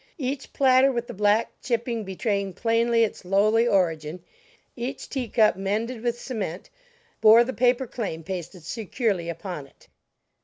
Each 0.17 0.51
platter 0.51 0.91
with 0.91 1.05
the 1.05 1.13
black 1.13 1.51
chipping 1.61 2.03
betraying 2.03 2.53
plainly 2.53 3.03
its 3.03 3.23
lowly 3.23 3.67
origin, 3.67 4.23
each 4.75 5.07
tea 5.09 5.29
cup 5.29 5.55
mended 5.55 6.01
with 6.01 6.19
cement, 6.19 6.71
bore 7.21 7.43
the 7.43 7.53
paper 7.53 7.85
claim 7.85 8.23
pasted 8.23 8.63
securely 8.63 9.29
upon 9.29 9.67
it. 9.67 9.89